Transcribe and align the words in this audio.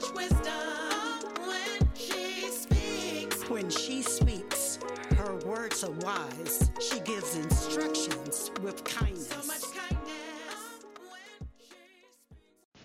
much 0.00 0.14
wisdom 0.14 1.32
when 1.46 1.90
she 1.94 2.48
speaks. 2.50 3.48
When 3.50 3.68
she 3.68 4.02
speaks, 4.02 4.78
her 5.16 5.36
words 5.44 5.84
are 5.84 5.90
wise. 5.90 6.70
She 6.80 7.00
gives 7.00 7.36
instructions 7.36 8.50
with 8.62 8.82
kindness. 8.84 9.28
So 9.28 9.46
much 9.46 9.62
kindness 9.76 10.84
when 10.94 11.20
she 11.58 11.74
speaks. 11.74 12.78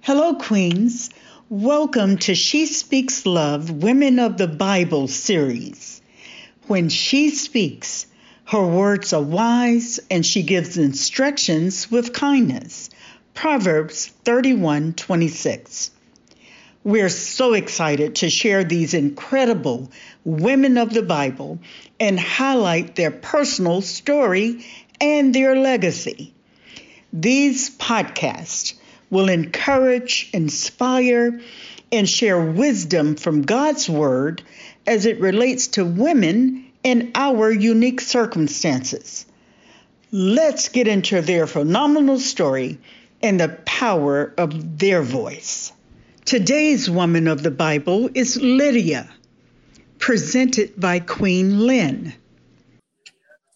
Hello, 0.00 0.34
Queens. 0.34 1.10
Welcome 1.48 2.18
to 2.18 2.34
She 2.34 2.66
Speaks 2.66 3.24
Love 3.24 3.70
Women 3.70 4.18
of 4.18 4.36
the 4.36 4.48
Bible 4.48 5.06
series. 5.06 6.02
When 6.66 6.88
she 6.88 7.30
speaks, 7.30 8.06
her 8.46 8.66
words 8.66 9.12
are 9.12 9.22
wise 9.22 10.00
and 10.10 10.26
she 10.26 10.42
gives 10.42 10.76
instructions 10.76 11.88
with 11.88 12.12
kindness. 12.12 12.90
Proverbs 13.34 14.06
31 14.24 14.94
26. 14.94 15.92
We're 16.86 17.08
so 17.08 17.54
excited 17.54 18.14
to 18.16 18.30
share 18.30 18.62
these 18.62 18.94
incredible 18.94 19.90
women 20.24 20.78
of 20.78 20.94
the 20.94 21.02
Bible 21.02 21.58
and 21.98 22.16
highlight 22.20 22.94
their 22.94 23.10
personal 23.10 23.80
story 23.80 24.64
and 25.00 25.34
their 25.34 25.56
legacy. 25.56 26.32
These 27.12 27.76
podcasts 27.76 28.74
will 29.10 29.28
encourage, 29.28 30.30
inspire, 30.32 31.40
and 31.90 32.08
share 32.08 32.40
wisdom 32.40 33.16
from 33.16 33.42
God's 33.42 33.90
Word 33.90 34.44
as 34.86 35.06
it 35.06 35.18
relates 35.18 35.66
to 35.66 35.84
women 35.84 36.66
in 36.84 37.10
our 37.16 37.50
unique 37.50 38.00
circumstances. 38.00 39.26
Let's 40.12 40.68
get 40.68 40.86
into 40.86 41.20
their 41.20 41.48
phenomenal 41.48 42.20
story 42.20 42.78
and 43.20 43.40
the 43.40 43.48
power 43.64 44.32
of 44.38 44.78
their 44.78 45.02
voice. 45.02 45.72
Today's 46.26 46.90
woman 46.90 47.28
of 47.28 47.44
the 47.44 47.52
Bible 47.52 48.10
is 48.12 48.36
Lydia, 48.42 49.08
presented 50.00 50.72
by 50.76 50.98
Queen 50.98 51.60
Lynn. 51.60 52.14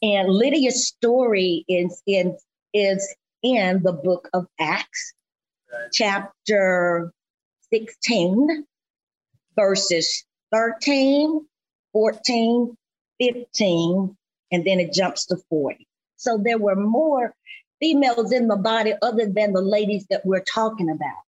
And 0.00 0.28
Lydia's 0.28 0.86
story 0.86 1.64
is 1.68 2.00
in 2.06 2.36
is 2.72 3.12
in 3.42 3.82
the 3.82 3.92
book 3.92 4.28
of 4.32 4.46
Acts, 4.60 5.14
chapter 5.92 7.10
16, 7.72 8.64
verses 9.56 10.24
13, 10.52 11.44
14, 11.92 12.76
15, 13.20 14.16
and 14.52 14.64
then 14.64 14.78
it 14.78 14.92
jumps 14.92 15.26
to 15.26 15.38
40. 15.48 15.88
So 16.18 16.38
there 16.40 16.58
were 16.58 16.76
more 16.76 17.34
females 17.80 18.30
in 18.30 18.46
the 18.46 18.54
body 18.54 18.94
other 19.02 19.26
than 19.26 19.54
the 19.54 19.60
ladies 19.60 20.06
that 20.10 20.24
we're 20.24 20.44
talking 20.44 20.88
about. 20.88 21.24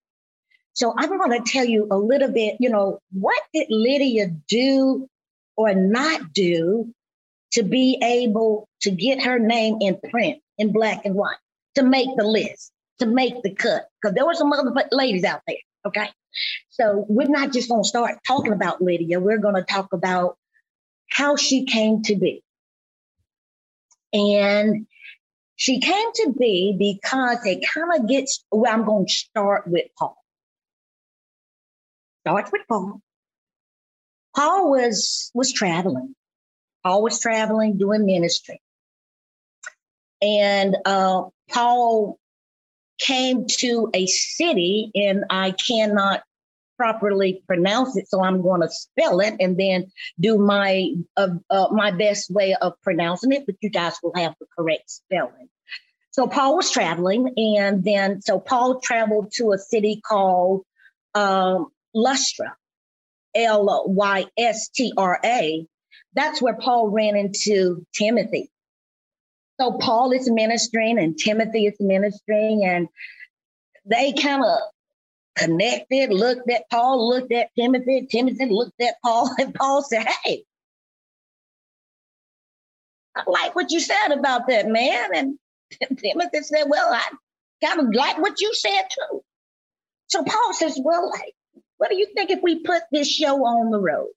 So 0.80 0.94
I'm 0.96 1.18
going 1.18 1.32
to 1.32 1.52
tell 1.52 1.66
you 1.66 1.88
a 1.90 1.98
little 1.98 2.32
bit, 2.32 2.56
you 2.58 2.70
know, 2.70 3.00
what 3.12 3.38
did 3.52 3.66
Lydia 3.68 4.28
do 4.48 5.06
or 5.54 5.74
not 5.74 6.32
do 6.32 6.90
to 7.52 7.62
be 7.62 8.00
able 8.02 8.66
to 8.80 8.90
get 8.90 9.22
her 9.22 9.38
name 9.38 9.76
in 9.82 10.00
print 10.10 10.38
in 10.56 10.72
black 10.72 11.04
and 11.04 11.14
white, 11.14 11.36
to 11.74 11.82
make 11.82 12.08
the 12.16 12.24
list, 12.24 12.72
to 12.98 13.04
make 13.04 13.42
the 13.42 13.54
cut? 13.54 13.88
Because 14.00 14.14
there 14.14 14.24
were 14.24 14.32
some 14.32 14.54
other 14.54 14.72
ladies 14.90 15.22
out 15.22 15.42
there, 15.46 15.58
okay? 15.86 16.08
So 16.70 17.04
we're 17.10 17.28
not 17.28 17.52
just 17.52 17.68
going 17.68 17.82
to 17.82 17.88
start 17.88 18.16
talking 18.26 18.54
about 18.54 18.80
Lydia. 18.80 19.20
We're 19.20 19.36
going 19.36 19.56
to 19.56 19.62
talk 19.62 19.92
about 19.92 20.38
how 21.10 21.36
she 21.36 21.66
came 21.66 22.00
to 22.04 22.16
be. 22.16 22.42
And 24.14 24.86
she 25.56 25.78
came 25.80 26.12
to 26.14 26.32
be 26.38 26.74
because 26.78 27.44
it 27.44 27.68
kind 27.68 28.00
of 28.00 28.08
gets, 28.08 28.42
well, 28.50 28.72
I'm 28.72 28.86
going 28.86 29.04
to 29.04 29.12
start 29.12 29.66
with 29.66 29.84
Paul. 29.98 30.16
Start 32.20 32.50
with 32.52 32.62
Paul. 32.68 33.00
Paul 34.36 34.70
was 34.70 35.30
was 35.34 35.52
traveling. 35.52 36.14
Paul 36.84 37.02
was 37.02 37.20
traveling 37.20 37.78
doing 37.78 38.06
ministry. 38.06 38.60
And 40.22 40.76
uh, 40.84 41.24
Paul 41.50 42.18
came 42.98 43.46
to 43.46 43.90
a 43.94 44.06
city, 44.06 44.90
and 44.94 45.24
I 45.30 45.52
cannot 45.52 46.22
properly 46.76 47.42
pronounce 47.46 47.96
it, 47.96 48.08
so 48.08 48.24
I'm 48.24 48.40
going 48.40 48.62
to 48.62 48.70
spell 48.70 49.20
it 49.20 49.34
and 49.38 49.58
then 49.58 49.90
do 50.18 50.38
my 50.38 50.92
uh, 51.16 51.28
uh, 51.50 51.68
my 51.72 51.90
best 51.90 52.30
way 52.30 52.54
of 52.54 52.74
pronouncing 52.82 53.32
it. 53.32 53.44
But 53.46 53.56
you 53.60 53.70
guys 53.70 53.94
will 54.02 54.14
have 54.14 54.34
the 54.40 54.46
correct 54.56 54.90
spelling. 54.90 55.48
So 56.10 56.26
Paul 56.26 56.56
was 56.56 56.70
traveling, 56.70 57.34
and 57.36 57.84
then 57.84 58.20
so 58.20 58.40
Paul 58.40 58.80
traveled 58.80 59.32
to 59.36 59.52
a 59.52 59.58
city 59.58 60.00
called 60.02 60.64
um, 61.14 61.68
Lystra, 61.94 62.54
L 63.34 63.84
Y 63.86 64.26
S 64.36 64.68
T 64.68 64.92
R 64.96 65.20
A. 65.24 65.66
That's 66.14 66.42
where 66.42 66.56
Paul 66.56 66.88
ran 66.88 67.16
into 67.16 67.86
Timothy. 67.94 68.50
So 69.60 69.72
Paul 69.72 70.12
is 70.12 70.30
ministering 70.30 70.98
and 70.98 71.18
Timothy 71.18 71.66
is 71.66 71.76
ministering, 71.78 72.64
and 72.64 72.88
they 73.84 74.12
kind 74.12 74.42
of 74.42 74.58
connected, 75.36 76.12
looked 76.12 76.50
at 76.50 76.68
Paul, 76.70 77.08
looked 77.08 77.32
at 77.32 77.50
Timothy, 77.56 78.06
Timothy 78.10 78.46
looked 78.46 78.80
at 78.80 78.94
Paul, 79.02 79.34
and 79.38 79.54
Paul 79.54 79.82
said, 79.82 80.06
Hey, 80.24 80.44
I 83.16 83.22
like 83.26 83.54
what 83.54 83.70
you 83.70 83.80
said 83.80 84.12
about 84.12 84.48
that 84.48 84.66
man. 84.66 85.10
And 85.14 85.38
Timothy 85.98 86.40
said, 86.42 86.64
Well, 86.66 86.92
I 86.92 87.02
kind 87.64 87.80
of 87.80 87.94
like 87.94 88.18
what 88.18 88.40
you 88.40 88.54
said 88.54 88.82
too. 88.90 89.22
So 90.08 90.24
Paul 90.24 90.52
says, 90.54 90.78
Well, 90.82 91.10
like, 91.10 91.34
what 91.80 91.88
do 91.88 91.96
you 91.96 92.08
think 92.14 92.28
if 92.28 92.40
we 92.42 92.60
put 92.60 92.82
this 92.92 93.08
show 93.08 93.42
on 93.46 93.70
the 93.70 93.80
road? 93.80 94.08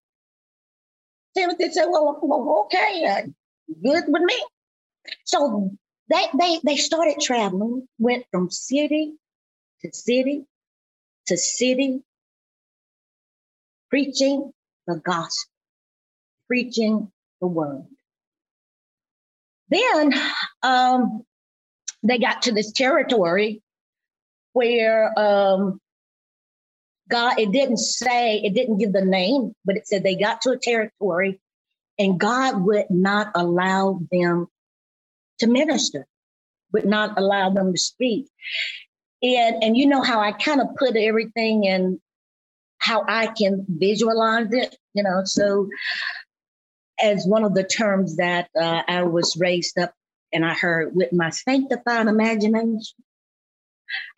Timothy 1.34 1.72
said, 1.72 1.86
Well, 1.86 2.20
okay, 2.66 3.06
uh, 3.06 3.22
good 3.82 4.04
with 4.06 4.22
me. 4.22 4.46
So 5.24 5.72
they, 6.10 6.26
they, 6.38 6.60
they 6.62 6.76
started 6.76 7.22
traveling, 7.22 7.88
went 7.98 8.26
from 8.32 8.52
city 8.52 9.14
to 9.82 9.94
city 9.94 10.46
to 11.28 11.38
city, 11.38 12.02
preaching 13.90 14.52
the 14.86 14.98
gospel, 14.98 15.50
preaching 16.50 17.10
the 17.40 17.48
word. 17.48 17.86
Then 19.70 20.14
um, 20.64 21.24
they 22.04 22.18
got 22.18 22.42
to 22.42 22.52
this 22.52 22.74
territory 22.74 23.62
where 24.52 25.18
um, 25.18 25.80
God, 27.10 27.40
it 27.40 27.52
didn't 27.52 27.78
say, 27.78 28.38
it 28.38 28.54
didn't 28.54 28.78
give 28.78 28.94
the 28.94 29.06
name, 29.06 29.54
but 29.66 29.76
it 29.76 29.88
said 29.88 30.04
they 30.04 30.16
got 30.16 30.42
to 30.42 30.52
a 30.52 30.58
territory 30.58 31.40
and 32.00 32.20
God 32.20 32.64
would 32.64 32.90
not 32.90 33.32
allow 33.36 34.00
them 34.12 34.48
to 35.40 35.48
minister, 35.48 36.06
would 36.72 36.86
not 36.86 37.18
allow 37.18 37.50
them 37.50 37.74
to 37.74 37.80
speak. 37.80 38.28
And 39.22 39.64
and 39.64 39.78
you 39.78 39.88
know 39.88 40.02
how 40.02 40.20
I 40.20 40.32
kind 40.34 40.60
of 40.60 40.68
put 40.78 40.98
everything 40.98 41.64
in 41.64 42.02
how 42.80 43.06
I 43.08 43.28
can 43.28 43.66
visualize 43.70 44.52
it, 44.52 44.76
you 44.94 45.04
know. 45.04 45.22
So 45.24 45.70
as 47.02 47.26
one 47.26 47.44
of 47.44 47.54
the 47.54 47.64
terms 47.64 48.18
that 48.18 48.50
uh, 48.60 48.84
I 48.88 49.04
was 49.04 49.38
raised 49.38 49.78
up 49.80 49.94
and 50.34 50.46
I 50.46 50.54
heard 50.54 50.94
with 50.94 51.14
my 51.14 51.30
sanctified 51.30 52.08
imagination, 52.08 52.82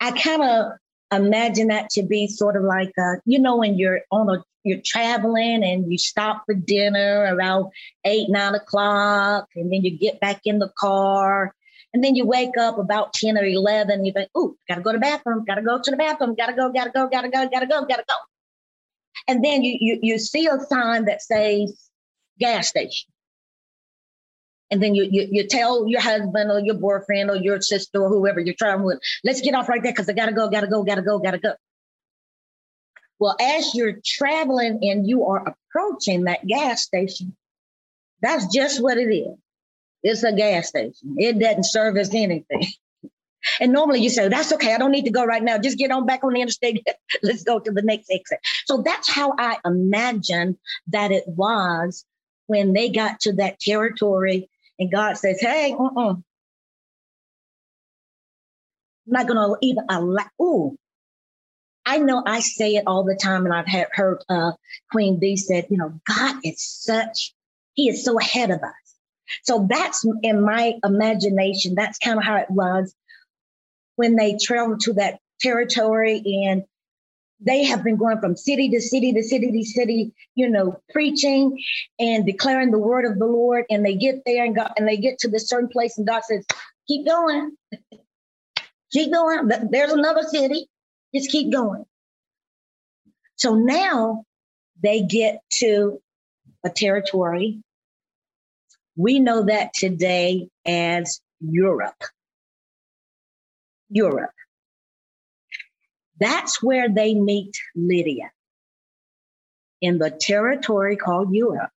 I 0.00 0.10
kind 0.10 0.42
of 0.42 0.72
imagine 1.12 1.68
that 1.68 1.90
to 1.90 2.02
be 2.02 2.26
sort 2.26 2.56
of 2.56 2.64
like, 2.64 2.92
uh, 2.98 3.16
you 3.24 3.38
know, 3.38 3.56
when 3.56 3.78
you're 3.78 4.00
on 4.10 4.28
a, 4.28 4.42
you're 4.64 4.80
traveling 4.84 5.62
and 5.62 5.90
you 5.90 5.98
stop 5.98 6.42
for 6.46 6.54
dinner 6.54 7.32
around 7.32 7.66
eight, 8.04 8.28
nine 8.28 8.54
o'clock, 8.54 9.48
and 9.54 9.72
then 9.72 9.84
you 9.84 9.96
get 9.96 10.20
back 10.20 10.40
in 10.44 10.58
the 10.58 10.70
car 10.76 11.54
and 11.96 12.04
then 12.04 12.14
you 12.14 12.26
wake 12.26 12.58
up 12.58 12.76
about 12.76 13.14
10 13.14 13.38
or 13.38 13.44
11, 13.44 14.04
you 14.04 14.12
think, 14.12 14.28
ooh, 14.36 14.54
gotta 14.68 14.82
go 14.82 14.92
to 14.92 14.98
the 14.98 15.00
bathroom, 15.00 15.46
gotta 15.46 15.62
go 15.62 15.80
to 15.80 15.90
the 15.90 15.96
bathroom, 15.96 16.34
gotta 16.34 16.52
go, 16.52 16.70
gotta 16.70 16.90
go, 16.90 17.08
gotta 17.08 17.30
go, 17.30 17.48
gotta 17.48 17.66
go, 17.66 17.86
gotta 17.86 18.04
go. 18.06 18.14
And 19.26 19.42
then 19.42 19.62
you, 19.62 19.78
you, 19.80 19.98
you 20.02 20.18
see 20.18 20.46
a 20.46 20.58
sign 20.60 21.06
that 21.06 21.22
says 21.22 21.88
gas 22.38 22.68
station. 22.68 23.10
And 24.70 24.82
then 24.82 24.94
you, 24.94 25.04
you, 25.10 25.28
you 25.30 25.46
tell 25.46 25.86
your 25.88 26.00
husband 26.00 26.50
or 26.50 26.60
your 26.60 26.74
boyfriend 26.74 27.30
or 27.30 27.36
your 27.36 27.60
sister 27.60 28.02
or 28.02 28.08
whoever 28.08 28.40
you're 28.40 28.54
traveling 28.54 28.86
with, 28.86 29.00
let's 29.24 29.40
get 29.40 29.54
off 29.54 29.68
right 29.68 29.82
there 29.82 29.92
because 29.92 30.08
I 30.08 30.12
gotta 30.12 30.32
go, 30.32 30.48
gotta 30.48 30.66
go, 30.66 30.82
gotta 30.82 31.02
go, 31.02 31.18
gotta 31.18 31.38
go. 31.38 31.54
Well, 33.18 33.36
as 33.40 33.74
you're 33.74 34.00
traveling 34.04 34.80
and 34.82 35.08
you 35.08 35.26
are 35.26 35.44
approaching 35.46 36.24
that 36.24 36.46
gas 36.46 36.82
station, 36.82 37.36
that's 38.20 38.52
just 38.52 38.82
what 38.82 38.98
it 38.98 39.14
is. 39.14 39.38
It's 40.02 40.22
a 40.22 40.32
gas 40.32 40.68
station. 40.68 41.16
It 41.18 41.38
doesn't 41.38 41.64
service 41.64 42.10
anything. 42.12 42.66
And 43.60 43.72
normally 43.72 44.00
you 44.00 44.10
say, 44.10 44.26
that's 44.26 44.52
okay. 44.54 44.74
I 44.74 44.78
don't 44.78 44.90
need 44.90 45.04
to 45.04 45.12
go 45.12 45.24
right 45.24 45.42
now. 45.42 45.56
Just 45.56 45.78
get 45.78 45.92
on 45.92 46.04
back 46.04 46.24
on 46.24 46.32
the 46.32 46.40
interstate. 46.40 46.84
Let's 47.22 47.44
go 47.44 47.60
to 47.60 47.70
the 47.70 47.82
next 47.82 48.10
exit. 48.10 48.40
So 48.64 48.82
that's 48.82 49.08
how 49.08 49.34
I 49.38 49.58
imagine 49.64 50.58
that 50.88 51.12
it 51.12 51.22
was 51.28 52.04
when 52.46 52.72
they 52.72 52.90
got 52.90 53.20
to 53.20 53.34
that 53.34 53.60
territory 53.60 54.50
and 54.78 54.90
God 54.90 55.16
says, 55.16 55.40
hey, 55.40 55.74
uh-uh. 55.78 56.14
I'm 59.06 59.12
not 59.12 59.28
going 59.28 59.36
to 59.36 59.56
even 59.62 59.84
allow, 59.88 60.26
ooh, 60.40 60.76
I 61.84 61.98
know 61.98 62.22
I 62.26 62.40
say 62.40 62.74
it 62.74 62.84
all 62.86 63.04
the 63.04 63.14
time, 63.14 63.44
and 63.44 63.54
I've 63.54 63.68
had, 63.68 63.86
heard 63.92 64.22
uh, 64.28 64.52
Queen 64.90 65.18
B 65.20 65.36
said, 65.36 65.66
you 65.70 65.76
know, 65.76 66.00
God 66.06 66.36
is 66.42 66.60
such, 66.60 67.32
He 67.74 67.88
is 67.88 68.04
so 68.04 68.18
ahead 68.18 68.50
of 68.50 68.60
us. 68.62 68.72
So 69.44 69.66
that's 69.70 70.04
in 70.22 70.44
my 70.44 70.74
imagination, 70.84 71.74
that's 71.76 71.98
kind 71.98 72.18
of 72.18 72.24
how 72.24 72.36
it 72.36 72.50
was 72.50 72.94
when 73.96 74.16
they 74.16 74.36
traveled 74.40 74.80
to 74.80 74.94
that 74.94 75.20
territory 75.40 76.22
and 76.46 76.64
they 77.40 77.64
have 77.64 77.84
been 77.84 77.96
going 77.96 78.18
from 78.18 78.36
city 78.36 78.70
to 78.70 78.80
city 78.80 79.12
to 79.12 79.22
city 79.22 79.52
to 79.52 79.64
city, 79.64 80.12
you 80.34 80.48
know, 80.48 80.80
preaching 80.90 81.58
and 81.98 82.24
declaring 82.24 82.70
the 82.70 82.78
word 82.78 83.04
of 83.04 83.18
the 83.18 83.26
Lord. 83.26 83.64
And 83.70 83.84
they 83.84 83.94
get 83.94 84.22
there 84.24 84.44
and 84.44 84.54
God, 84.54 84.72
and 84.76 84.88
they 84.88 84.96
get 84.96 85.18
to 85.20 85.28
this 85.28 85.48
certain 85.48 85.68
place, 85.68 85.98
and 85.98 86.06
God 86.06 86.24
says, 86.24 86.46
"Keep 86.88 87.06
going, 87.06 87.56
keep 88.90 89.12
going. 89.12 89.48
There's 89.70 89.92
another 89.92 90.22
city. 90.22 90.68
Just 91.14 91.30
keep 91.30 91.52
going." 91.52 91.84
So 93.36 93.54
now 93.54 94.24
they 94.82 95.02
get 95.02 95.42
to 95.58 96.00
a 96.64 96.70
territory. 96.70 97.62
We 98.96 99.20
know 99.20 99.44
that 99.44 99.74
today 99.74 100.48
as 100.64 101.20
Europe. 101.40 102.02
Europe. 103.90 104.30
That's 106.18 106.62
where 106.62 106.88
they 106.88 107.14
meet 107.14 107.56
Lydia 107.74 108.30
in 109.80 109.98
the 109.98 110.10
territory 110.10 110.96
called 110.96 111.34
Europe. 111.34 111.70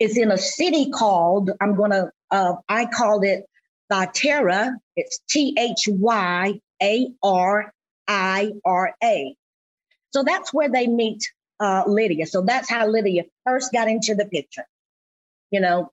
It's 0.00 0.16
in 0.16 0.30
a 0.30 0.38
city 0.38 0.90
called, 0.90 1.50
I'm 1.60 1.76
going 1.76 1.92
to, 1.92 2.10
uh, 2.30 2.54
I 2.68 2.86
called 2.86 3.24
it 3.24 3.46
Thyatira. 3.90 4.76
It's 4.96 5.20
T 5.28 5.54
H 5.56 5.88
Y 5.88 6.60
A 6.82 7.08
R 7.22 7.72
I 8.08 8.52
R 8.64 8.94
A. 9.02 9.36
So 10.12 10.24
that's 10.24 10.52
where 10.52 10.68
they 10.68 10.86
meet 10.88 11.30
uh, 11.60 11.84
Lydia. 11.86 12.26
So 12.26 12.42
that's 12.42 12.68
how 12.68 12.88
Lydia 12.88 13.24
first 13.46 13.72
got 13.72 13.88
into 13.88 14.14
the 14.14 14.26
picture, 14.26 14.66
you 15.50 15.60
know. 15.60 15.92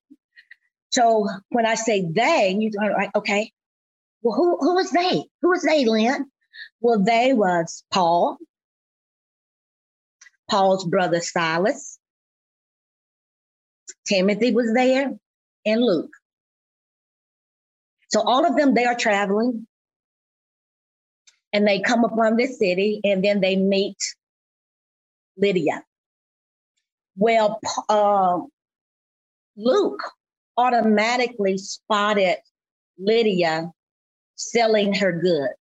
So 0.90 1.28
when 1.50 1.66
I 1.66 1.76
say 1.76 2.06
they, 2.10 2.56
you 2.58 2.72
are 2.82 2.92
like, 2.92 3.16
okay, 3.16 3.52
well, 4.22 4.36
who, 4.36 4.58
who 4.60 4.76
was 4.76 4.90
they? 4.92 5.26
Who 5.42 5.50
was 5.50 5.62
they, 5.62 5.86
Lynn? 5.86 6.26
Well, 6.82 7.04
they 7.04 7.34
was 7.34 7.84
Paul, 7.92 8.38
Paul's 10.50 10.86
brother 10.86 11.22
Silas, 11.22 11.98
Timothy 14.08 14.54
was 14.54 14.72
there, 14.74 15.14
and 15.66 15.82
Luke. 15.82 16.12
So 18.10 18.22
all 18.22 18.46
of 18.46 18.56
them, 18.56 18.74
they 18.74 18.86
are 18.86 18.96
traveling, 18.96 19.68
and 21.52 21.68
they 21.68 21.82
come 21.82 22.04
upon 22.04 22.38
this 22.38 22.60
city, 22.60 23.02
and 23.04 23.24
then 23.24 23.42
they 23.42 23.56
meet 23.56 23.98
Lydia. 25.38 25.84
Well, 27.18 27.60
uh, 27.90 28.40
Luke 29.58 30.04
automatically 30.58 31.58
spotted 31.58 32.38
Lydia 32.98 33.72
selling 34.36 34.94
her 34.94 35.12
goods 35.12 35.54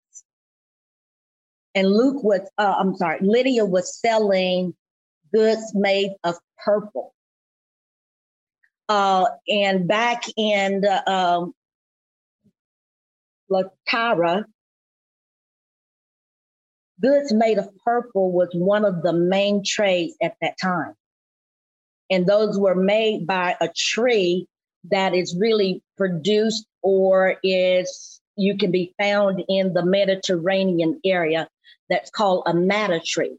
and 1.75 1.91
Luke 1.91 2.23
was, 2.23 2.41
uh, 2.57 2.75
I'm 2.77 2.95
sorry, 2.95 3.19
Lydia 3.21 3.65
was 3.65 3.99
selling 3.99 4.75
goods 5.33 5.73
made 5.73 6.11
of 6.23 6.35
purple. 6.63 7.13
Uh, 8.87 9.25
and 9.47 9.87
back 9.87 10.23
in 10.37 10.81
the, 10.81 11.11
um, 11.11 11.53
Latara, 13.51 14.45
goods 17.01 17.33
made 17.33 17.57
of 17.57 17.69
purple 17.83 18.31
was 18.31 18.49
one 18.53 18.85
of 18.85 19.01
the 19.01 19.13
main 19.13 19.63
trades 19.65 20.15
at 20.21 20.35
that 20.41 20.55
time. 20.61 20.93
And 22.09 22.27
those 22.27 22.59
were 22.59 22.75
made 22.75 23.25
by 23.25 23.55
a 23.59 23.69
tree 23.75 24.47
that 24.91 25.15
is 25.15 25.35
really 25.37 25.81
produced 25.97 26.65
or 26.81 27.37
is 27.43 28.21
you 28.35 28.57
can 28.57 28.71
be 28.71 28.93
found 28.99 29.43
in 29.47 29.73
the 29.73 29.85
Mediterranean 29.85 30.99
area 31.05 31.47
that's 31.89 32.09
called 32.09 32.43
a 32.45 32.53
madder 32.53 33.01
tree. 33.03 33.37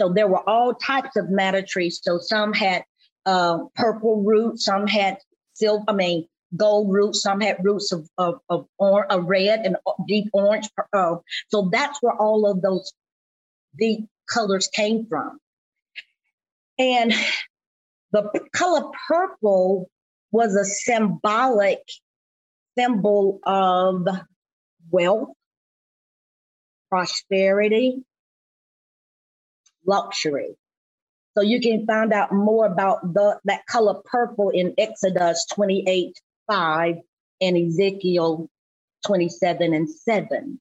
So 0.00 0.12
there 0.12 0.28
were 0.28 0.48
all 0.48 0.74
types 0.74 1.16
of 1.16 1.30
madder 1.30 1.62
trees. 1.62 2.00
So 2.02 2.18
some 2.18 2.52
had 2.52 2.84
uh, 3.26 3.58
purple 3.74 4.22
roots, 4.22 4.64
some 4.64 4.86
had 4.86 5.18
silver, 5.54 5.84
I 5.88 5.92
mean, 5.92 6.26
gold 6.56 6.92
roots, 6.92 7.22
some 7.22 7.40
had 7.40 7.58
roots 7.62 7.92
of, 7.92 8.08
of, 8.18 8.40
of, 8.48 8.66
or, 8.78 9.06
red 9.20 9.60
and 9.64 9.76
deep 10.06 10.28
orange. 10.32 10.68
Uh, 10.92 11.16
so 11.48 11.68
that's 11.72 11.98
where 12.02 12.16
all 12.16 12.50
of 12.50 12.62
those 12.62 12.92
deep 13.78 14.06
colors 14.28 14.68
came 14.68 15.06
from. 15.06 15.38
And 16.78 17.14
the 18.12 18.28
color 18.52 18.90
purple 19.08 19.88
was 20.30 20.54
a 20.56 20.64
symbolic 20.64 21.80
symbol 22.76 23.38
of 23.44 24.06
wealth, 24.90 25.30
prosperity, 26.92 28.02
luxury. 29.86 30.54
So 31.34 31.42
you 31.42 31.58
can 31.58 31.86
find 31.86 32.12
out 32.12 32.34
more 32.34 32.66
about 32.66 33.14
the, 33.14 33.40
that 33.46 33.64
color 33.64 34.02
purple 34.04 34.50
in 34.50 34.74
Exodus 34.76 35.46
28 35.54 36.12
5 36.46 36.96
and 37.40 37.56
Ezekiel 37.56 38.50
27 39.06 39.72
and 39.72 39.88
7. 39.88 40.60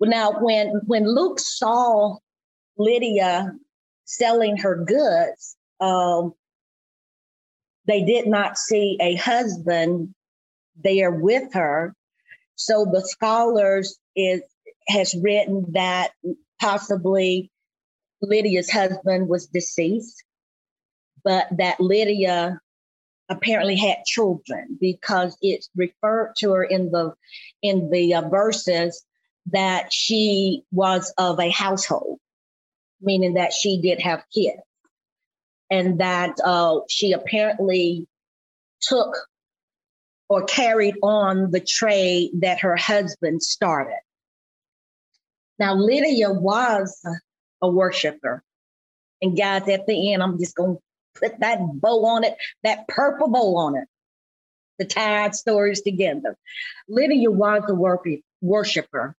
Now, 0.00 0.32
when, 0.40 0.82
when 0.86 1.12
Luke 1.12 1.40
saw 1.40 2.18
Lydia 2.78 3.52
selling 4.04 4.58
her 4.58 4.76
goods, 4.76 5.56
um, 5.80 6.34
they 7.86 8.04
did 8.04 8.28
not 8.28 8.56
see 8.56 8.96
a 9.00 9.16
husband 9.16 10.14
there 10.76 11.10
with 11.10 11.52
her. 11.54 11.96
So 12.60 12.84
the 12.84 13.00
scholars 13.00 13.98
is 14.14 14.42
has 14.86 15.14
written 15.14 15.64
that 15.72 16.10
possibly 16.60 17.50
Lydia's 18.20 18.70
husband 18.70 19.28
was 19.28 19.46
deceased, 19.46 20.22
but 21.24 21.46
that 21.56 21.80
Lydia 21.80 22.60
apparently 23.30 23.76
had 23.76 24.04
children 24.04 24.76
because 24.78 25.38
it's 25.40 25.70
referred 25.74 26.34
to 26.40 26.52
her 26.52 26.62
in 26.62 26.90
the 26.90 27.14
in 27.62 27.88
the 27.88 28.12
uh, 28.12 28.28
verses 28.28 29.06
that 29.46 29.90
she 29.90 30.62
was 30.70 31.14
of 31.16 31.40
a 31.40 31.48
household, 31.48 32.18
meaning 33.00 33.34
that 33.34 33.54
she 33.54 33.80
did 33.80 34.02
have 34.02 34.22
kids, 34.34 34.60
and 35.70 36.00
that 36.00 36.36
uh, 36.44 36.80
she 36.90 37.12
apparently 37.12 38.06
took 38.82 39.29
or 40.30 40.44
carried 40.44 40.94
on 41.02 41.50
the 41.50 41.60
trade 41.60 42.30
that 42.40 42.60
her 42.60 42.76
husband 42.76 43.42
started. 43.42 43.98
Now, 45.58 45.74
Lydia 45.74 46.30
was 46.30 47.04
a 47.60 47.68
worshiper. 47.68 48.42
And 49.20 49.36
guys, 49.36 49.68
at 49.68 49.86
the 49.86 50.14
end, 50.14 50.22
I'm 50.22 50.38
just 50.38 50.54
going 50.54 50.76
to 50.76 51.20
put 51.20 51.40
that 51.40 51.58
bow 51.60 52.06
on 52.06 52.22
it, 52.24 52.36
that 52.62 52.86
purple 52.86 53.28
bow 53.28 53.56
on 53.56 53.76
it, 53.76 53.88
to 54.80 54.86
tie 54.86 55.22
our 55.22 55.32
stories 55.32 55.82
together. 55.82 56.36
Lydia 56.88 57.30
was 57.30 57.64
a 57.68 57.74
wor- 57.74 58.00
worshiper. 58.40 59.16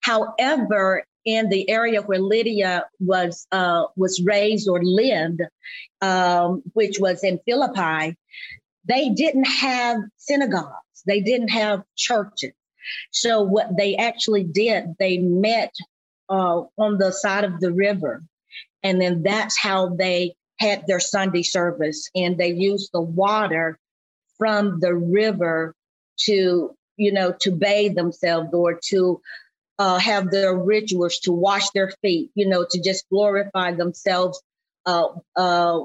However, 0.00 1.04
in 1.24 1.48
the 1.48 1.68
area 1.68 2.02
where 2.02 2.20
Lydia 2.20 2.86
was 3.00 3.46
uh, 3.52 3.84
was 3.96 4.22
raised 4.24 4.68
or 4.68 4.82
lived, 4.82 5.42
um, 6.00 6.62
which 6.72 6.98
was 6.98 7.22
in 7.24 7.40
Philippi, 7.44 8.16
they 8.84 9.10
didn't 9.10 9.44
have 9.46 9.98
synagogues. 10.16 11.02
They 11.06 11.20
didn't 11.20 11.48
have 11.48 11.82
churches. 11.96 12.52
So 13.10 13.42
what 13.42 13.76
they 13.76 13.96
actually 13.96 14.44
did, 14.44 14.96
they 14.98 15.18
met 15.18 15.74
uh, 16.28 16.62
on 16.78 16.98
the 16.98 17.12
side 17.12 17.44
of 17.44 17.60
the 17.60 17.72
river, 17.72 18.22
and 18.82 19.00
then 19.00 19.22
that's 19.22 19.58
how 19.58 19.94
they 19.94 20.34
had 20.58 20.86
their 20.86 21.00
Sunday 21.00 21.42
service, 21.42 22.10
and 22.14 22.36
they 22.38 22.52
used 22.52 22.90
the 22.92 23.00
water 23.00 23.78
from 24.38 24.80
the 24.80 24.94
river 24.94 25.74
to 26.20 26.74
you 26.96 27.12
know 27.12 27.32
to 27.40 27.50
bathe 27.52 27.94
themselves 27.94 28.48
or 28.52 28.80
to 28.88 29.20
uh, 29.78 29.98
have 29.98 30.30
their 30.30 30.56
rituals 30.56 31.18
to 31.18 31.32
wash 31.32 31.70
their 31.70 31.90
feet, 32.02 32.30
you 32.34 32.48
know, 32.48 32.64
to 32.70 32.80
just 32.80 33.08
glorify 33.08 33.72
themselves 33.72 34.40
uh, 34.86 35.08
uh, 35.36 35.80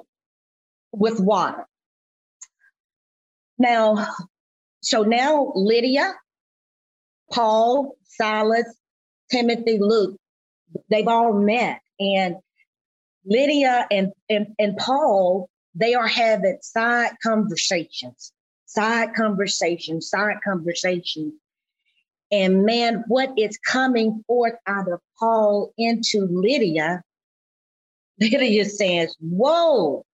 with 0.92 1.20
water. 1.20 1.66
Now, 3.58 4.08
so 4.82 5.04
now 5.04 5.52
Lydia, 5.56 6.14
Paul, 7.32 7.96
Silas, 8.04 8.66
Timothy, 9.32 9.80
Luke, 9.80 10.16
they've 10.90 11.08
all 11.08 11.34
met. 11.34 11.82
And 12.00 12.36
Lydia 13.26 13.88
and, 13.92 14.14
and, 14.30 14.48
and 14.60 14.78
Paul, 14.78 15.50
they 15.76 15.94
are 15.94 16.08
having 16.08 16.58
side 16.62 17.12
conversations, 17.22 18.32
side 18.66 19.14
conversations, 19.16 20.10
side 20.10 20.38
conversations. 20.44 21.34
And 22.32 22.64
man, 22.64 23.04
what 23.08 23.32
is 23.38 23.58
coming 23.58 24.24
forth 24.28 24.56
out 24.68 24.92
of 24.92 25.00
Paul 25.20 25.74
into 25.78 26.28
Lydia, 26.30 27.02
Lydia 28.20 28.66
says, 28.66 29.16
Whoa, 29.20 30.06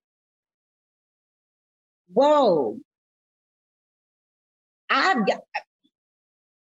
whoa. 2.14 2.80
I've 4.94 5.26
got, 5.26 5.42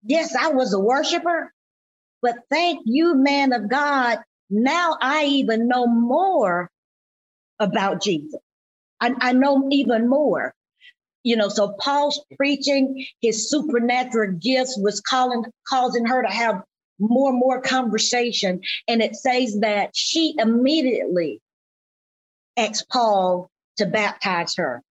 yes, 0.03 0.35
I 0.35 0.49
was 0.49 0.73
a 0.73 0.79
worshiper, 0.79 1.51
but 2.21 2.35
thank 2.51 2.83
you, 2.85 3.15
man 3.15 3.51
of 3.51 3.67
God. 3.67 4.19
Now 4.51 4.95
I 5.01 5.25
even 5.25 5.67
know 5.67 5.87
more 5.87 6.69
about 7.59 8.03
Jesus. 8.03 8.39
I, 8.99 9.13
I 9.19 9.33
know 9.33 9.67
even 9.71 10.07
more. 10.07 10.53
You 11.23 11.35
know, 11.35 11.49
so 11.49 11.73
Paul's 11.79 12.23
preaching, 12.37 13.05
his 13.21 13.49
supernatural 13.49 14.33
gifts 14.33 14.77
was 14.77 15.01
calling, 15.01 15.45
causing 15.67 16.05
her 16.05 16.21
to 16.21 16.29
have 16.29 16.61
more 16.99 17.31
and 17.31 17.39
more 17.39 17.61
conversation. 17.61 18.61
And 18.87 19.01
it 19.01 19.15
says 19.15 19.59
that 19.61 19.95
she 19.95 20.35
immediately 20.37 21.41
asked 22.55 22.87
Paul 22.89 23.49
to 23.77 23.87
baptize 23.87 24.55
her 24.57 24.83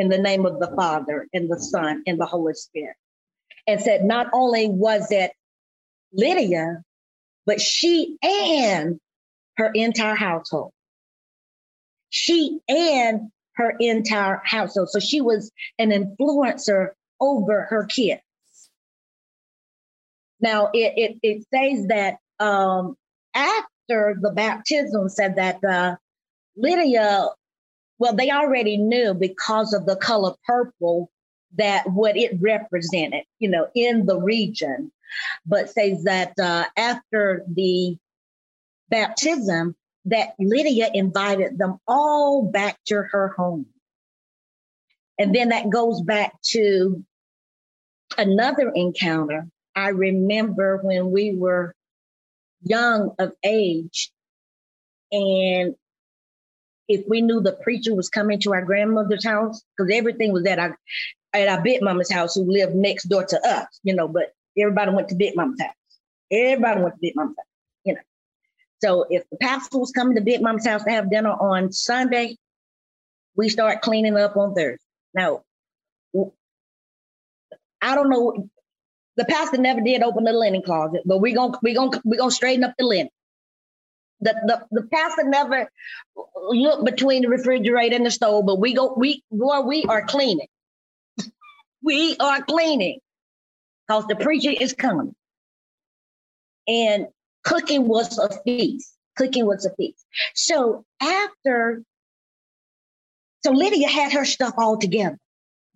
in 0.00 0.08
the 0.08 0.18
name 0.18 0.46
of 0.46 0.58
the 0.58 0.72
Father 0.74 1.28
and 1.34 1.50
the 1.50 1.60
Son 1.60 2.02
and 2.06 2.18
the 2.18 2.24
Holy 2.24 2.54
Spirit. 2.54 2.96
And 3.66 3.78
said 3.80 4.02
not 4.02 4.28
only 4.32 4.66
was 4.66 5.12
it 5.12 5.32
Lydia, 6.14 6.82
but 7.44 7.60
she 7.60 8.16
and 8.22 8.98
her 9.58 9.70
entire 9.74 10.14
household. 10.14 10.72
She 12.08 12.60
and 12.66 13.30
her 13.56 13.74
entire 13.78 14.40
household. 14.42 14.88
So 14.88 15.00
she 15.00 15.20
was 15.20 15.52
an 15.78 15.90
influencer 15.90 16.92
over 17.20 17.66
her 17.68 17.84
kids. 17.84 18.22
Now 20.40 20.70
it 20.72 20.94
it, 20.96 21.18
it 21.22 21.46
says 21.54 21.88
that 21.88 22.16
um, 22.42 22.96
after 23.34 24.16
the 24.18 24.32
baptism 24.34 25.10
said 25.10 25.36
that 25.36 25.62
uh, 25.62 25.96
Lydia, 26.56 27.28
well, 28.00 28.16
they 28.16 28.30
already 28.30 28.78
knew 28.78 29.12
because 29.12 29.74
of 29.74 29.84
the 29.84 29.94
color 29.94 30.32
purple 30.46 31.10
that 31.56 31.88
what 31.90 32.16
it 32.16 32.32
represented, 32.40 33.24
you 33.38 33.50
know, 33.50 33.68
in 33.74 34.06
the 34.06 34.18
region, 34.18 34.90
but 35.44 35.68
says 35.68 36.04
that 36.04 36.32
uh, 36.38 36.64
after 36.78 37.44
the 37.46 37.98
baptism, 38.88 39.76
that 40.06 40.34
Lydia 40.38 40.88
invited 40.94 41.58
them 41.58 41.78
all 41.86 42.50
back 42.50 42.78
to 42.86 43.02
her 43.02 43.34
home. 43.36 43.66
And 45.18 45.34
then 45.34 45.50
that 45.50 45.68
goes 45.68 46.00
back 46.00 46.32
to 46.52 47.04
another 48.16 48.72
encounter. 48.74 49.46
I 49.76 49.88
remember 49.88 50.78
when 50.82 51.10
we 51.10 51.36
were 51.36 51.74
young 52.62 53.14
of 53.18 53.32
age, 53.44 54.10
and 55.12 55.74
if 56.90 57.04
we 57.08 57.20
knew 57.20 57.40
the 57.40 57.52
preacher 57.52 57.94
was 57.94 58.08
coming 58.08 58.40
to 58.40 58.52
our 58.52 58.62
grandmother's 58.62 59.24
house, 59.24 59.62
because 59.76 59.92
everything 59.94 60.32
was 60.32 60.44
at 60.44 60.58
our 60.58 60.76
at 61.32 61.46
our 61.46 61.62
big 61.62 61.80
mama's 61.82 62.10
house 62.10 62.34
who 62.34 62.42
lived 62.50 62.74
next 62.74 63.04
door 63.04 63.24
to 63.24 63.48
us, 63.48 63.66
you 63.84 63.94
know, 63.94 64.08
but 64.08 64.32
everybody 64.58 64.90
went 64.90 65.08
to 65.08 65.14
big 65.14 65.36
mama's 65.36 65.60
house. 65.60 65.70
Everybody 66.32 66.82
went 66.82 66.94
to 66.96 67.00
big 67.00 67.14
mama's 67.14 67.36
house, 67.38 67.46
you 67.84 67.94
know. 67.94 68.00
So 68.82 69.06
if 69.08 69.22
the 69.30 69.36
pastor 69.36 69.78
was 69.78 69.92
coming 69.92 70.16
to 70.16 70.22
Big 70.22 70.42
mama's 70.42 70.66
house 70.66 70.82
to 70.84 70.90
have 70.90 71.10
dinner 71.10 71.30
on 71.30 71.70
Sunday, 71.70 72.36
we 73.36 73.48
start 73.48 73.82
cleaning 73.82 74.16
up 74.16 74.36
on 74.36 74.54
Thursday. 74.54 74.82
Now, 75.14 75.42
I 77.80 77.94
don't 77.94 78.10
know. 78.10 78.48
The 79.16 79.24
pastor 79.26 79.58
never 79.58 79.80
did 79.80 80.02
open 80.02 80.24
the 80.24 80.32
linen 80.32 80.62
closet, 80.62 81.02
but 81.04 81.18
we're 81.18 81.36
gonna 81.36 81.58
we're 81.62 81.74
gonna 81.74 82.00
we're 82.04 82.18
gonna 82.18 82.30
straighten 82.30 82.64
up 82.64 82.74
the 82.78 82.84
linen. 82.84 83.10
The, 84.22 84.34
the 84.46 84.80
the 84.82 84.86
pastor 84.88 85.24
never 85.24 85.70
looked 86.50 86.84
between 86.84 87.22
the 87.22 87.28
refrigerator 87.28 87.96
and 87.96 88.04
the 88.04 88.10
stove, 88.10 88.44
but 88.46 88.58
we 88.58 88.74
go 88.74 88.94
we 88.96 89.22
boy 89.30 89.60
we 89.60 89.84
are 89.84 90.04
cleaning. 90.04 90.48
we 91.82 92.16
are 92.18 92.42
cleaning 92.42 93.00
because 93.86 94.06
the 94.06 94.16
preacher 94.16 94.50
is 94.50 94.72
coming. 94.72 95.14
And 96.68 97.08
cooking 97.42 97.88
was 97.88 98.18
a 98.18 98.30
feast. 98.42 98.94
Cooking 99.16 99.46
was 99.46 99.66
a 99.66 99.74
feast. 99.74 100.04
So 100.34 100.84
after, 101.00 101.82
so 103.44 103.50
Lydia 103.50 103.88
had 103.88 104.12
her 104.12 104.24
stuff 104.24 104.54
all 104.56 104.78
together 104.78 105.18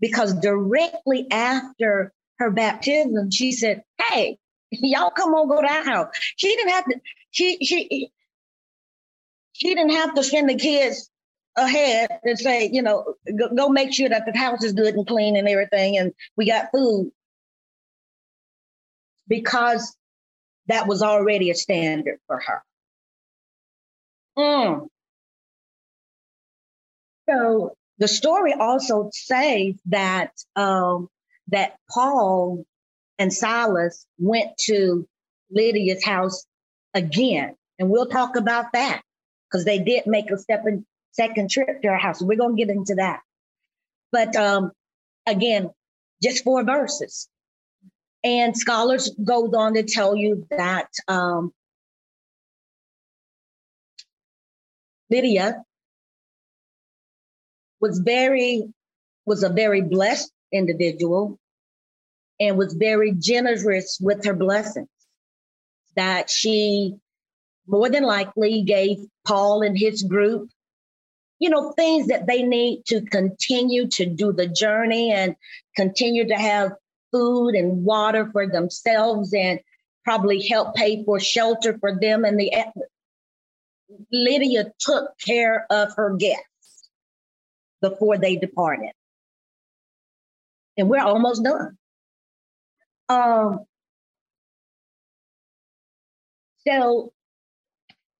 because 0.00 0.32
directly 0.34 1.26
after 1.30 2.12
her 2.38 2.50
baptism, 2.50 3.30
she 3.32 3.50
said, 3.52 3.82
Hey, 4.00 4.38
y'all 4.70 5.10
come 5.10 5.34
on, 5.34 5.48
go 5.48 5.60
to 5.60 5.68
our 5.68 5.84
house. 5.84 6.08
She 6.36 6.54
didn't 6.54 6.70
have 6.70 6.84
to, 6.84 7.00
she, 7.32 7.58
she, 7.64 8.10
she 9.54 9.74
didn't 9.74 9.92
have 9.92 10.14
to 10.14 10.22
send 10.22 10.50
the 10.50 10.56
kids 10.56 11.08
ahead 11.56 12.10
and 12.24 12.38
say, 12.38 12.68
you 12.72 12.82
know, 12.82 13.14
go, 13.38 13.48
go 13.54 13.68
make 13.68 13.94
sure 13.94 14.08
that 14.08 14.24
the 14.26 14.36
house 14.36 14.62
is 14.64 14.72
good 14.72 14.94
and 14.94 15.06
clean 15.06 15.36
and 15.36 15.48
everything, 15.48 15.96
and 15.96 16.12
we 16.36 16.46
got 16.46 16.70
food. 16.72 17.10
Because 19.26 19.96
that 20.66 20.86
was 20.86 21.02
already 21.02 21.50
a 21.50 21.54
standard 21.54 22.18
for 22.26 22.40
her. 22.40 22.62
Mm. 24.36 24.88
So 27.30 27.76
the 27.98 28.08
story 28.08 28.52
also 28.52 29.10
says 29.12 29.76
that 29.86 30.32
um, 30.56 31.08
that 31.48 31.76
Paul 31.88 32.66
and 33.18 33.32
Silas 33.32 34.04
went 34.18 34.56
to 34.64 35.06
Lydia's 35.50 36.04
house 36.04 36.44
again, 36.92 37.54
and 37.78 37.88
we'll 37.88 38.08
talk 38.08 38.34
about 38.34 38.72
that 38.72 39.02
because 39.54 39.64
they 39.64 39.78
did 39.78 40.06
make 40.06 40.30
a 40.32 40.38
second 40.38 40.84
second 41.12 41.48
trip 41.48 41.80
to 41.82 41.88
her 41.88 41.96
house. 41.96 42.20
We're 42.20 42.36
gonna 42.36 42.56
get 42.56 42.70
into 42.70 42.96
that, 42.96 43.20
but 44.10 44.34
um, 44.34 44.72
again, 45.26 45.70
just 46.20 46.42
four 46.42 46.64
verses. 46.64 47.28
And 48.24 48.56
scholars 48.56 49.14
goes 49.22 49.54
on 49.54 49.74
to 49.74 49.84
tell 49.84 50.16
you 50.16 50.46
that 50.50 50.88
um, 51.06 51.52
Lydia 55.08 55.62
was 57.80 58.00
very 58.00 58.64
was 59.24 59.44
a 59.44 59.50
very 59.50 59.82
blessed 59.82 60.32
individual 60.52 61.38
and 62.40 62.58
was 62.58 62.72
very 62.74 63.12
generous 63.12 63.98
with 64.00 64.24
her 64.24 64.34
blessings. 64.34 64.88
That 65.94 66.28
she 66.28 66.96
more 67.66 67.88
than 67.88 68.04
likely 68.04 68.62
gave 68.62 68.98
Paul 69.26 69.62
and 69.62 69.78
his 69.78 70.02
group, 70.02 70.50
you 71.38 71.50
know, 71.50 71.72
things 71.72 72.08
that 72.08 72.26
they 72.26 72.42
need 72.42 72.84
to 72.86 73.00
continue 73.02 73.88
to 73.88 74.06
do 74.06 74.32
the 74.32 74.46
journey 74.46 75.12
and 75.12 75.36
continue 75.76 76.28
to 76.28 76.34
have 76.34 76.72
food 77.12 77.54
and 77.54 77.84
water 77.84 78.28
for 78.32 78.46
themselves 78.46 79.32
and 79.32 79.60
probably 80.04 80.46
help 80.46 80.74
pay 80.74 81.04
for 81.04 81.18
shelter 81.18 81.78
for 81.78 81.98
them 81.98 82.24
and 82.24 82.38
the 82.38 82.52
Lydia 84.12 84.72
took 84.78 85.18
care 85.18 85.66
of 85.70 85.94
her 85.96 86.16
guests 86.16 86.88
before 87.80 88.18
they 88.18 88.36
departed. 88.36 88.92
And 90.76 90.88
we're 90.88 91.02
almost 91.02 91.44
done. 91.44 91.76
Um, 93.08 93.60
so 96.66 97.13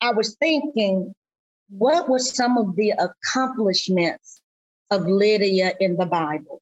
I 0.04 0.12
was 0.12 0.36
thinking, 0.36 1.14
what 1.70 2.10
were 2.10 2.18
some 2.18 2.58
of 2.58 2.76
the 2.76 2.90
accomplishments 2.90 4.42
of 4.90 5.06
Lydia 5.06 5.72
in 5.80 5.96
the 5.96 6.04
Bible? 6.04 6.60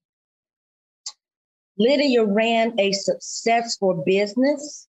Lydia 1.77 2.25
ran 2.25 2.79
a 2.79 2.93
successful 2.93 4.05
business 4.07 4.87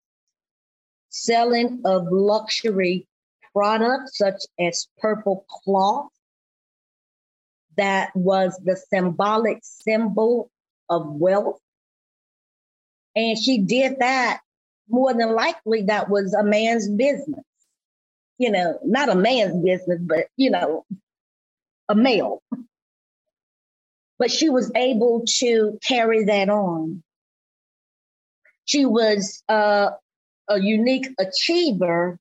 selling 1.09 1.81
of 1.87 2.09
luxury 2.11 3.07
products 3.55 4.19
such 4.19 4.43
as 4.61 4.87
purple 4.99 5.47
cloth 5.49 6.11
that 7.79 8.15
was 8.15 8.61
the 8.65 8.77
symbolic 8.77 9.61
symbol 9.63 10.51
of 10.91 11.07
wealth. 11.07 11.59
And 13.17 13.39
she 13.39 13.63
did 13.63 14.01
that 14.01 14.41
more 14.91 15.15
than 15.15 15.35
likely, 15.35 15.85
that 15.85 16.11
was 16.11 16.35
a 16.35 16.45
man's 16.45 16.87
business. 16.91 17.43
You 18.43 18.51
know, 18.51 18.77
not 18.85 19.09
a 19.09 19.15
man's 19.15 19.63
business, 19.63 20.01
but, 20.01 20.27
you 20.37 20.51
know, 20.51 20.85
a 21.89 21.95
male. 21.95 22.43
But 24.19 24.33
she 24.33 24.51
was 24.51 24.69
able 24.75 25.23
to 25.39 25.79
carry 25.87 26.25
that 26.25 26.49
on. 26.49 27.05
She 28.65 28.85
was 28.85 29.45
uh, 29.49 29.91
a 30.49 30.61
unique 30.61 31.07
achiever 31.21 32.19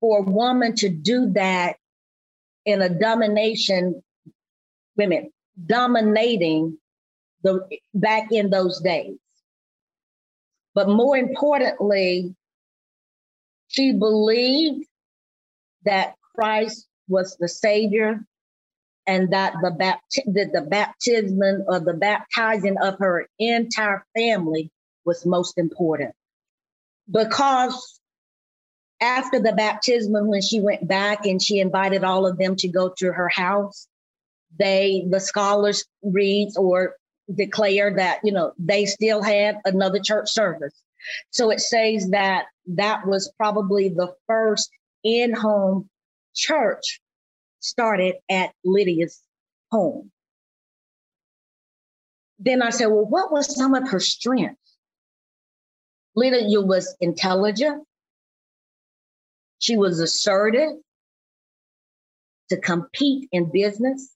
for 0.00 0.18
a 0.18 0.22
woman 0.22 0.74
to 0.78 0.88
do 0.88 1.30
that 1.34 1.76
in 2.64 2.82
a 2.82 2.88
domination, 2.88 4.02
women 4.96 5.30
dominating 5.64 6.76
the 7.44 7.68
back 7.94 8.32
in 8.32 8.50
those 8.50 8.80
days. 8.80 9.16
But 10.74 10.88
more 10.88 11.16
importantly, 11.16 12.34
she 13.68 13.92
believed 13.92 14.86
that 15.84 16.14
Christ 16.34 16.86
was 17.08 17.36
the 17.38 17.48
Savior 17.48 18.24
and 19.06 19.32
that 19.32 19.54
the, 19.60 19.70
bapti- 19.70 20.32
that 20.34 20.52
the 20.52 20.62
baptism 20.62 21.40
or 21.66 21.80
the 21.80 21.94
baptizing 21.94 22.76
of 22.82 22.98
her 22.98 23.26
entire 23.38 24.04
family 24.16 24.70
was 25.04 25.26
most 25.26 25.58
important. 25.58 26.14
Because 27.10 28.00
after 29.00 29.40
the 29.40 29.52
baptism, 29.52 30.28
when 30.28 30.40
she 30.40 30.60
went 30.60 30.86
back 30.86 31.26
and 31.26 31.42
she 31.42 31.58
invited 31.58 32.04
all 32.04 32.26
of 32.26 32.38
them 32.38 32.54
to 32.56 32.68
go 32.68 32.92
to 32.98 33.12
her 33.12 33.28
house, 33.28 33.88
they, 34.58 35.04
the 35.10 35.18
scholars 35.18 35.84
read 36.02 36.50
or 36.56 36.94
declare 37.34 37.96
that, 37.96 38.20
you 38.22 38.32
know, 38.32 38.52
they 38.58 38.86
still 38.86 39.22
had 39.22 39.58
another 39.64 39.98
church 39.98 40.30
service. 40.30 40.80
So 41.30 41.50
it 41.50 41.60
says 41.60 42.10
that 42.10 42.46
that 42.66 43.06
was 43.06 43.32
probably 43.36 43.88
the 43.88 44.14
first 44.28 44.70
in 45.04 45.32
home 45.32 45.88
church 46.34 47.00
started 47.60 48.16
at 48.30 48.52
Lydia's 48.64 49.20
home. 49.70 50.10
Then 52.38 52.62
I 52.62 52.70
said, 52.70 52.86
well, 52.86 53.06
what 53.06 53.32
was 53.32 53.54
some 53.56 53.74
of 53.74 53.88
her 53.88 54.00
strengths? 54.00 54.58
Lydia 56.14 56.60
was 56.60 56.96
intelligent. 57.00 57.84
She 59.60 59.76
was 59.76 60.00
assertive 60.00 60.72
to 62.50 62.56
compete 62.56 63.28
in 63.32 63.50
business. 63.52 64.12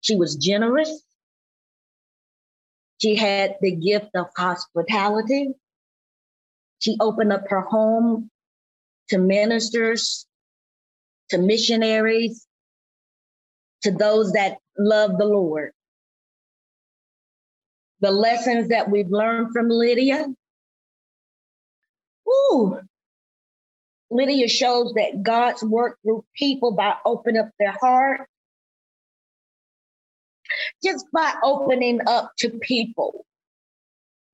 She 0.00 0.16
was 0.16 0.36
generous. 0.36 1.02
She 2.98 3.14
had 3.14 3.56
the 3.60 3.72
gift 3.72 4.10
of 4.14 4.28
hospitality. 4.36 5.50
She 6.78 6.96
opened 6.98 7.32
up 7.32 7.44
her 7.48 7.60
home 7.60 8.30
to 9.08 9.18
ministers, 9.18 10.26
to 11.30 11.38
missionaries, 11.38 12.46
to 13.82 13.90
those 13.90 14.32
that 14.32 14.58
love 14.78 15.18
the 15.18 15.26
Lord. 15.26 15.72
The 18.00 18.10
lessons 18.10 18.68
that 18.68 18.90
we've 18.90 19.10
learned 19.10 19.52
from 19.52 19.68
Lydia. 19.68 20.26
Ooh, 22.28 22.80
Lydia 24.10 24.48
shows 24.48 24.92
that 24.94 25.22
God's 25.22 25.62
work 25.62 25.98
through 26.02 26.24
people 26.36 26.72
by 26.72 26.94
opening 27.04 27.40
up 27.40 27.50
their 27.58 27.76
heart, 27.80 28.28
just 30.82 31.06
by 31.12 31.32
opening 31.42 32.00
up 32.06 32.32
to 32.38 32.50
people, 32.50 33.24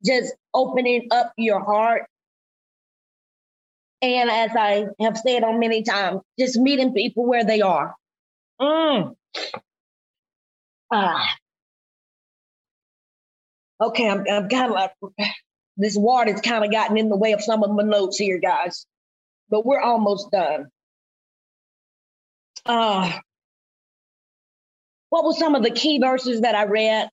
just 0.04 0.34
opening 0.54 1.08
up 1.10 1.32
your 1.36 1.60
heart. 1.60 2.06
And 4.02 4.30
as 4.30 4.50
I 4.56 4.86
have 5.00 5.16
said 5.16 5.44
on 5.44 5.60
many 5.60 5.84
times, 5.84 6.20
just 6.38 6.58
meeting 6.58 6.92
people 6.92 7.24
where 7.26 7.44
they 7.44 7.60
are. 7.62 7.94
Mm. 8.60 9.14
Ah. 10.92 11.34
Okay, 13.80 14.08
I'm, 14.08 14.24
I'm 14.30 14.48
kind 14.48 14.66
of 14.66 14.72
like, 14.72 14.92
this 15.76 15.96
water's 15.96 16.40
kind 16.40 16.64
of 16.64 16.70
gotten 16.72 16.98
in 16.98 17.08
the 17.08 17.16
way 17.16 17.32
of 17.32 17.42
some 17.42 17.62
of 17.62 17.70
my 17.70 17.84
notes 17.84 18.18
here, 18.18 18.38
guys 18.38 18.86
but 19.52 19.66
we're 19.66 19.80
almost 19.80 20.30
done. 20.32 20.66
Uh, 22.64 23.12
what 25.10 25.24
were 25.24 25.34
some 25.34 25.54
of 25.54 25.62
the 25.62 25.70
key 25.70 25.98
verses 26.00 26.40
that 26.40 26.54
I 26.54 26.64
read? 26.64 27.10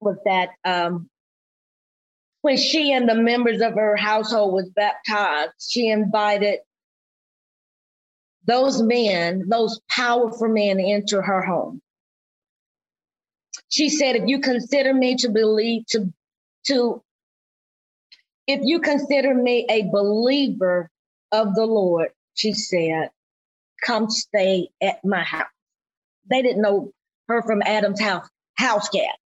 Was 0.00 0.16
that 0.24 0.50
um, 0.64 1.08
when 2.48 2.56
she 2.56 2.92
and 2.92 3.06
the 3.06 3.14
members 3.14 3.60
of 3.60 3.74
her 3.74 3.94
household 3.94 4.54
was 4.54 4.70
baptized, 4.70 5.52
she 5.58 5.90
invited 5.90 6.60
those 8.46 8.80
men, 8.80 9.44
those 9.50 9.78
powerful 9.90 10.48
men, 10.48 10.80
into 10.80 11.20
her 11.20 11.42
home. 11.42 11.82
She 13.68 13.90
said, 13.90 14.16
"If 14.16 14.28
you 14.28 14.40
consider 14.40 14.94
me 14.94 15.16
to 15.16 15.28
believe 15.28 15.84
to 15.88 16.10
to 16.68 17.02
if 18.46 18.60
you 18.62 18.80
consider 18.80 19.34
me 19.34 19.66
a 19.68 19.82
believer 19.82 20.90
of 21.30 21.54
the 21.54 21.66
Lord, 21.66 22.12
she 22.32 22.54
said, 22.54 23.10
come 23.82 24.08
stay 24.08 24.70
at 24.80 25.04
my 25.04 25.22
house. 25.22 25.52
They 26.30 26.40
didn't 26.40 26.62
know 26.62 26.92
her 27.28 27.42
from 27.42 27.60
Adam's 27.60 28.00
house, 28.00 28.26
house 28.54 28.88
cat, 28.88 29.18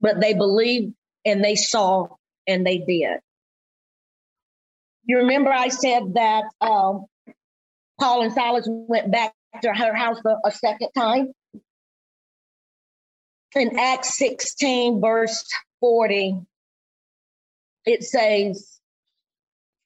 but 0.00 0.20
they 0.20 0.34
believed 0.34 0.94
and 1.24 1.44
they 1.44 1.54
saw 1.54 2.08
and 2.46 2.66
they 2.66 2.78
did. 2.78 3.20
You 5.04 5.18
remember 5.18 5.52
I 5.52 5.68
said 5.68 6.14
that 6.14 6.44
um, 6.60 7.06
Paul 8.00 8.22
and 8.22 8.32
Silas 8.32 8.66
went 8.68 9.10
back 9.10 9.34
to 9.62 9.72
her 9.72 9.94
house 9.94 10.18
a, 10.24 10.48
a 10.48 10.50
second 10.52 10.88
time? 10.96 11.32
In 13.54 13.78
Acts 13.78 14.16
16, 14.16 15.00
verse 15.00 15.44
40, 15.80 16.40
it 17.84 18.02
says, 18.02 18.80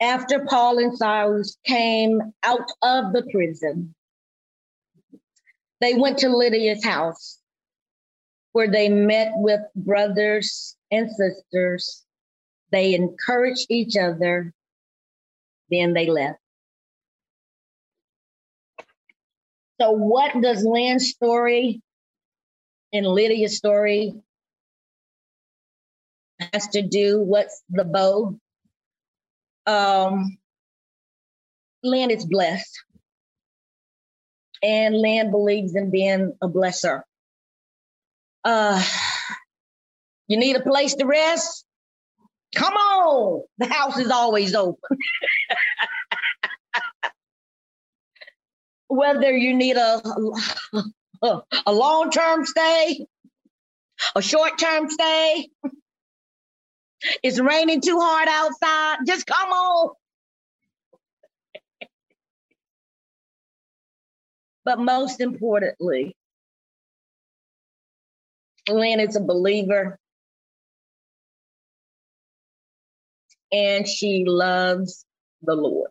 after 0.01 0.45
Paul 0.45 0.79
and 0.79 0.97
Silas 0.97 1.57
came 1.67 2.21
out 2.45 2.71
of 2.83 3.13
the 3.13 3.27
prison, 3.33 3.95
they 5.81 5.95
went 5.95 6.19
to 6.19 6.29
Lydia's 6.29 6.85
house 6.85 7.39
where 8.53 8.69
they 8.69 8.89
met 8.89 9.33
with 9.35 9.61
brothers 9.75 10.76
and 10.91 11.11
sisters. 11.11 12.05
They 12.73 12.95
encouraged 12.95 13.67
each 13.71 13.97
other. 13.97 14.53
Then 15.71 15.93
they 15.95 16.09
left. 16.09 16.39
So, 19.81 19.91
what 19.91 20.41
does 20.41 20.65
Lynn's 20.65 21.11
story 21.11 21.83
and 22.93 23.07
Lydia's 23.07 23.57
story 23.57 24.15
has 26.53 26.69
to 26.69 26.83
do 26.83 27.21
what's 27.21 27.63
the 27.71 27.85
bow. 27.85 28.39
Um, 29.67 30.39
Lynn 31.83 32.11
is 32.11 32.25
blessed. 32.25 32.73
And 34.63 34.97
Lynn 34.97 35.31
believes 35.31 35.75
in 35.75 35.91
being 35.91 36.33
a 36.43 36.49
blesser. 36.49 37.03
Uh, 38.45 38.83
you 40.29 40.37
need 40.37 40.57
a 40.57 40.63
place 40.63 40.95
to 40.95 41.07
rest? 41.07 41.65
Come 42.55 42.75
on. 42.75 43.43
The 43.59 43.67
house 43.67 43.99
is 43.99 44.11
always 44.11 44.55
open. 44.55 44.79
Whether 48.89 49.37
you 49.37 49.55
need 49.55 49.77
a, 49.77 50.01
a, 51.23 51.73
long 51.73 52.11
term 52.11 52.47
stay, 52.47 53.05
a 54.15 54.23
short 54.23 54.59
term 54.59 54.89
stay, 54.89 55.49
it's 57.23 57.41
raining 57.41 57.81
too 57.81 57.99
hard 58.01 58.29
outside. 58.29 58.99
Just 59.07 59.27
come 59.27 59.51
on. 59.51 59.95
but 64.67 64.81
most 64.81 65.21
importantly, 65.21 66.17
Lynn 68.69 68.99
is 68.99 69.15
a 69.15 69.21
believer 69.21 69.97
and 73.53 73.87
she 73.87 74.25
loves 74.27 75.05
the 75.43 75.55
Lord. 75.55 75.91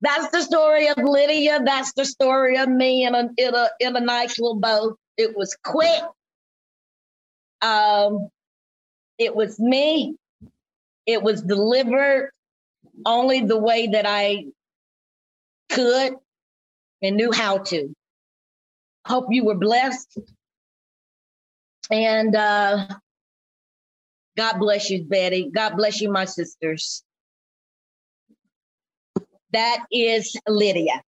That's 0.00 0.30
the 0.30 0.42
story 0.42 0.88
of 0.88 0.98
Lydia. 0.98 1.60
That's 1.64 1.92
the 1.92 2.04
story 2.04 2.58
of 2.58 2.68
me 2.68 3.04
in 3.04 3.14
a, 3.14 3.28
in 3.36 3.54
a, 3.54 3.68
in 3.78 3.96
a 3.96 4.00
nice 4.00 4.38
little 4.38 4.58
bow. 4.58 4.96
It 5.16 5.36
was 5.36 5.56
quick. 5.62 6.02
Um, 7.60 8.28
it 9.18 9.36
was 9.36 9.60
me. 9.60 10.16
It 11.06 11.22
was 11.22 11.42
delivered 11.42 12.32
only 13.06 13.42
the 13.42 13.58
way 13.58 13.88
that 13.88 14.06
I 14.06 14.46
could 15.70 16.14
and 17.00 17.16
knew 17.16 17.32
how 17.32 17.58
to. 17.58 17.94
Hope 19.06 19.26
you 19.30 19.44
were 19.44 19.56
blessed. 19.56 20.18
And 21.90 22.34
uh, 22.34 22.88
God 24.36 24.58
bless 24.58 24.90
you, 24.90 25.04
Betty. 25.04 25.50
God 25.54 25.76
bless 25.76 26.00
you, 26.00 26.10
my 26.10 26.24
sisters. 26.24 27.02
That 29.52 29.84
is 29.92 30.34
Lydia. 30.48 31.02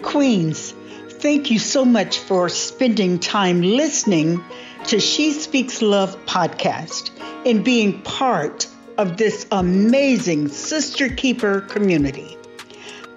Queens, 0.00 0.72
thank 1.08 1.50
you 1.50 1.58
so 1.58 1.84
much 1.84 2.18
for 2.18 2.48
spending 2.48 3.18
time 3.18 3.62
listening 3.62 4.42
to 4.86 5.00
She 5.00 5.32
Speaks 5.32 5.82
Love 5.82 6.16
podcast 6.26 7.10
and 7.46 7.64
being 7.64 8.00
part 8.02 8.68
of 8.98 9.16
this 9.16 9.46
amazing 9.50 10.48
Sister 10.48 11.08
Keeper 11.08 11.62
community. 11.62 12.36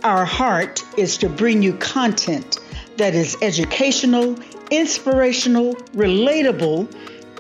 Our 0.03 0.25
heart 0.25 0.83
is 0.97 1.17
to 1.17 1.29
bring 1.29 1.61
you 1.63 1.73
content 1.73 2.59
that 2.97 3.15
is 3.15 3.35
educational, 3.41 4.35
inspirational, 4.71 5.75
relatable, 5.93 6.91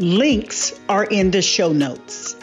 Links 0.00 0.78
are 0.88 1.04
in 1.04 1.30
the 1.30 1.40
show 1.40 1.72
notes. 1.72 2.36